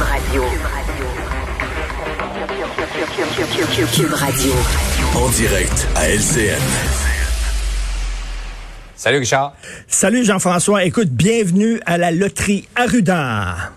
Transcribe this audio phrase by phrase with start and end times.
[0.00, 0.42] Radio.
[3.94, 4.52] Cube Radio.
[5.16, 6.58] En direct à LCN.
[8.96, 9.54] Salut Richard.
[9.86, 10.84] Salut Jean-François.
[10.84, 13.72] Écoute, bienvenue à la loterie Arruda.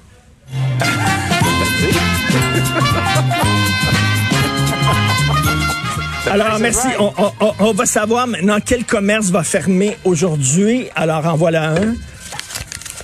[6.29, 6.87] Alors, merci.
[6.99, 10.87] On, on- on va savoir maintenant quel commerce va fermer aujourd'hui.
[10.95, 11.95] Alors, en voilà un.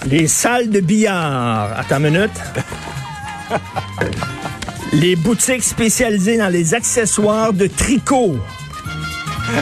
[0.06, 1.78] Les salles de billard.
[1.78, 2.32] Attends une minute.
[4.94, 8.38] Les boutiques spécialisées dans les accessoires de tricot.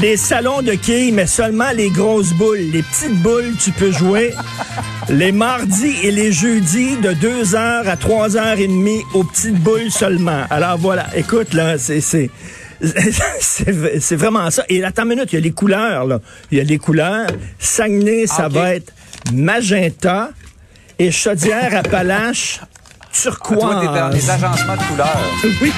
[0.00, 2.58] Les salons de quilles, mais seulement les grosses boules.
[2.72, 4.34] Les petites boules, tu peux jouer
[5.08, 7.56] les mardis et les jeudis de 2h
[7.86, 10.44] à 3h30 aux petites boules seulement.
[10.50, 12.00] Alors voilà, écoute, là, c'est...
[12.80, 14.64] c'est vraiment ça.
[14.68, 16.20] Et attends une minute, il y a les couleurs, là.
[16.50, 17.28] Il y a les couleurs.
[17.60, 18.92] Saguenay, ça Ah, va être
[19.32, 20.30] magenta
[20.98, 22.60] et Chaudière-Appalaches,
[23.12, 23.60] turquoise.
[23.60, 25.18] Toi, t'es dans les agencements de couleurs.
[25.60, 25.72] Oui.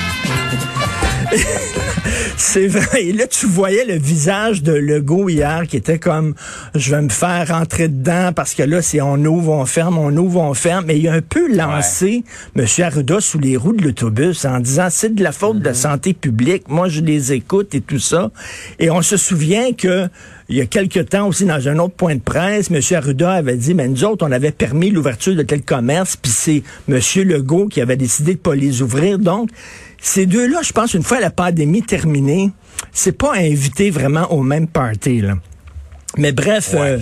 [2.37, 3.07] C'est vrai.
[3.07, 6.35] Et là, tu voyais le visage de Legault hier qui était comme,
[6.75, 10.15] je vais me faire rentrer dedans parce que là, c'est on ouvre, on ferme, on
[10.17, 10.85] ouvre, on ferme.
[10.87, 12.25] Mais il a un peu lancé
[12.57, 12.67] M.
[12.79, 16.15] Arruda sous les roues de l'autobus en disant, c'est de la faute de la santé
[16.15, 16.69] publique.
[16.69, 18.31] Moi, je les écoute et tout ça.
[18.79, 20.09] Et on se souvient que
[20.49, 22.81] il y a quelque temps aussi, dans un autre point de presse, M.
[22.97, 26.63] Arruda avait dit, mais nous autres, on avait permis l'ouverture de tel commerce, puis c'est
[26.89, 27.01] M.
[27.25, 29.19] Legault qui avait décidé de pas les ouvrir.
[29.19, 29.51] Donc,
[30.01, 32.51] ces deux-là, je pense, une fois la pandémie terminée,
[32.93, 35.35] c'est pas invité vraiment au même party, là.
[36.17, 36.99] Mais bref, euh,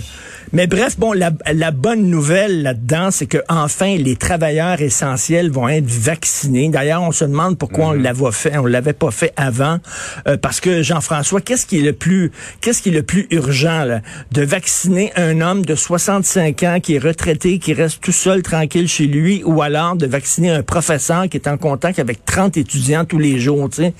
[0.51, 5.67] mais bref, bon, la, la bonne nouvelle là-dedans, c'est que enfin les travailleurs essentiels vont
[5.67, 6.69] être vaccinés.
[6.69, 9.79] D'ailleurs, on se demande pourquoi on l'avait fait, on l'avait pas fait avant,
[10.27, 13.83] Euh, parce que Jean-François, qu'est-ce qui est le plus, qu'est-ce qui est le plus urgent
[13.85, 18.41] là, de vacciner un homme de 65 ans qui est retraité, qui reste tout seul
[18.43, 22.57] tranquille chez lui, ou alors de vacciner un professeur qui est en contact avec 30
[22.57, 23.93] étudiants tous les jours, tu sais?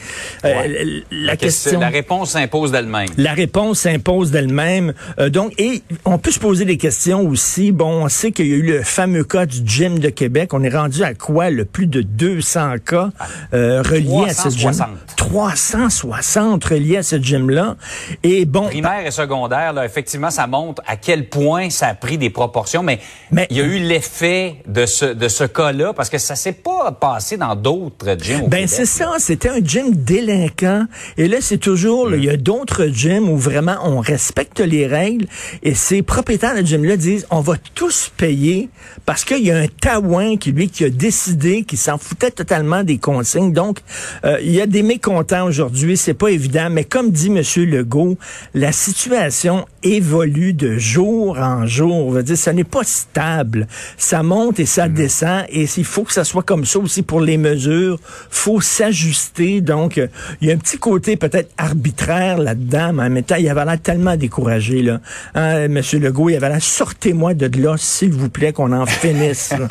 [0.45, 1.03] Euh, Ouais.
[1.11, 1.80] la question.
[1.80, 3.08] La réponse s'impose d'elle-même.
[3.17, 4.93] La réponse s'impose d'elle-même.
[5.20, 7.71] Euh, donc, et on peut se poser des questions aussi.
[7.71, 10.54] Bon, on sait qu'il y a eu le fameux cas du gym de Québec.
[10.54, 11.49] On est rendu à quoi?
[11.49, 13.10] Le plus de 200 cas
[13.54, 14.71] euh, reliés à ce gym.
[14.71, 14.89] 360.
[15.15, 17.76] 360 reliés à ce gym-là.
[18.23, 22.17] Et bon, Primaire et secondaire, là, effectivement, ça montre à quel point ça a pris
[22.17, 22.99] des proportions, mais,
[23.32, 26.54] Mais- il y a eu l'effet de ce, de ce cas-là, parce que ça s'est
[26.54, 30.86] pas passé dans d'autres gyms Ben c'est ça, c'était un gym délinquant.
[31.17, 34.88] Et là, c'est toujours, là, il y a d'autres gyms où vraiment on respecte les
[34.88, 34.95] règles.
[35.64, 38.70] Et ces propriétaires de gym-là disent, on va tous payer
[39.06, 42.83] parce qu'il y a un taouin qui, lui, qui a décidé, qui s'en foutait totalement
[42.83, 43.54] des consignes.
[43.54, 43.80] Donc,
[44.23, 46.70] euh, il y a des mécontents aujourd'hui, c'est pas évident.
[46.70, 47.42] Mais comme dit M.
[47.66, 48.17] Legault,
[48.54, 52.08] la situation évolue de jour en jour.
[52.08, 53.67] On va dire, ça n'est pas stable.
[53.98, 55.44] Ça monte et ça descend.
[55.50, 58.00] Et il faut que ça soit comme ça aussi pour les mesures.
[58.30, 59.62] faut s'ajuster.
[59.62, 60.08] Donc, euh,
[60.42, 63.66] il y a un petit côté peut-être arbitraire là-dedans, mais en même temps, il avait
[63.66, 64.84] l'air tellement découragé.
[64.85, 64.99] Là.
[65.33, 69.51] Hein, Monsieur Legault, il avait l'air, sortez-moi de là, s'il vous plaît, qu'on en finisse.
[69.51, 69.67] là.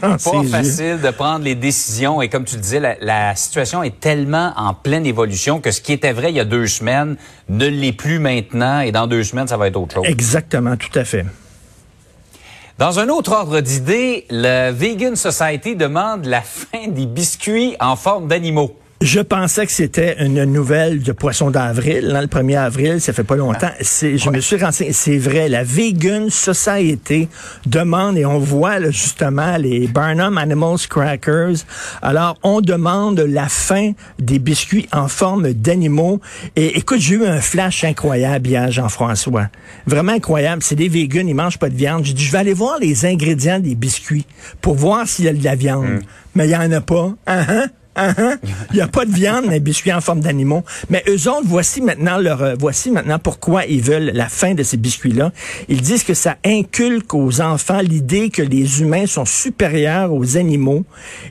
[0.00, 0.18] Pas
[0.50, 4.52] facile de prendre les décisions et comme tu le disais, la, la situation est tellement
[4.56, 7.16] en pleine évolution que ce qui était vrai il y a deux semaines
[7.48, 10.04] ne l'est plus maintenant et dans deux semaines, ça va être autre chose.
[10.06, 11.24] Exactement, tout à fait.
[12.78, 18.28] Dans un autre ordre d'idée, le Vegan Society demande la fin des biscuits en forme
[18.28, 18.76] d'animaux.
[19.02, 23.24] Je pensais que c'était une nouvelle de Poisson d'avril, hein, le 1er avril, ça fait
[23.24, 23.70] pas longtemps.
[23.82, 27.28] C'est, je me suis renseigné, c'est vrai, la Vegan Society
[27.66, 31.56] demande, et on voit là, justement les Barnum Animals Crackers,
[32.00, 36.22] alors on demande la fin des biscuits en forme d'animaux.
[36.56, 39.48] Et écoute, j'ai eu un flash incroyable hier, Jean-François.
[39.86, 40.62] Vraiment incroyable.
[40.62, 42.02] C'est des vegans, ils mangent pas de viande.
[42.06, 44.24] J'ai dit, je vais aller voir les ingrédients des biscuits
[44.62, 46.00] pour voir s'il y a de la viande.
[46.34, 47.12] Mais il y en a pas.
[47.26, 48.14] Hein, hein?
[48.18, 48.38] Hein?
[48.70, 50.64] Il n'y a pas de viande dans les biscuits en forme d'animaux.
[50.90, 54.62] Mais eux autres, voici maintenant leur, euh, voici maintenant pourquoi ils veulent la fin de
[54.62, 55.32] ces biscuits-là.
[55.68, 60.84] Ils disent que ça inculque aux enfants l'idée que les humains sont supérieurs aux animaux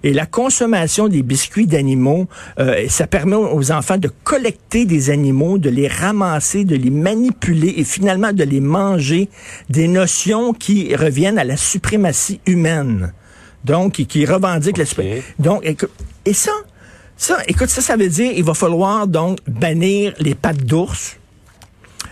[0.04, 2.28] et la consommation des biscuits d'animaux,
[2.60, 7.76] euh, ça permet aux enfants de collecter des animaux, de les ramasser, de les manipuler
[7.78, 9.30] et finalement de les manger.
[9.70, 13.14] Des notions qui reviennent à la suprématie humaine.
[13.66, 14.90] Donc, qui, qui revendique la Ok.
[14.90, 15.24] suprématie.
[15.40, 15.90] Donc, écoute,
[16.26, 16.52] et ça,
[17.18, 21.18] ça, écoute, ça, ça veut dire il va falloir donc bannir les pattes d'ours,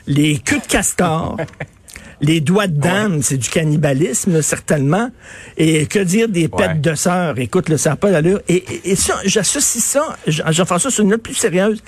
[0.08, 1.38] les queues de castor,
[2.22, 5.10] les doigts de dame, c'est du cannibalisme, certainement.
[5.58, 6.74] Et que dire des Ouais.
[6.76, 7.38] de sœur?
[7.38, 8.42] Écoute, le ça n'a pas d'allure.
[8.48, 11.84] Et, et, et ça, j'associe ça, Jean- Jean-François, sur une note plus sérieuse.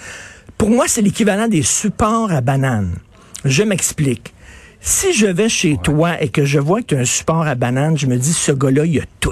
[0.57, 2.95] Pour moi, c'est l'équivalent des supports à banane.
[3.43, 4.33] Je m'explique.
[4.87, 7.55] Si je vais chez toi et que je vois que tu as un support à
[7.55, 9.31] banane, je me dis, ce gars-là, il a tout.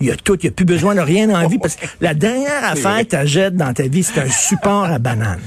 [0.00, 0.38] Il a tout.
[0.40, 3.16] Il a plus besoin de rien en vie parce que la dernière affaire que tu
[3.16, 5.40] achètes dans ta vie, c'est un support à banane.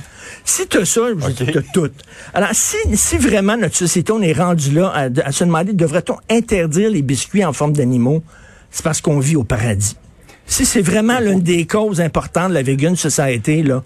[0.44, 1.02] Si tu as ça,
[1.34, 1.92] tu as tout.
[2.34, 6.18] Alors, si, si vraiment notre société, on est rendu là à, à se demander, devrait-on
[6.30, 8.22] interdire les biscuits en forme d'animaux?
[8.70, 9.96] C'est parce qu'on vit au paradis.
[10.46, 13.82] Si c'est vraiment l'une des causes importantes de la vegan society, là,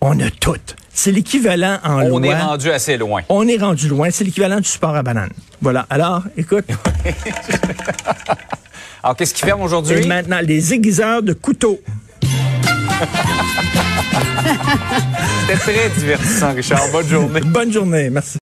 [0.00, 0.56] on a tout.
[0.92, 2.26] C'est l'équivalent en On loi.
[2.34, 3.22] est rendu assez loin.
[3.28, 4.08] On est rendu loin.
[4.10, 5.30] C'est l'équivalent du support à banane.
[5.62, 5.86] Voilà.
[5.90, 6.64] Alors, écoute.
[9.02, 10.06] Alors, qu'est-ce qui ferme aujourd'hui?
[10.06, 11.80] maintenant, les aiguiseurs de couteaux.
[15.48, 16.82] C'était très divertissant, Richard.
[16.92, 17.40] Bonne journée.
[17.40, 18.10] Bonne journée.
[18.10, 18.38] Merci.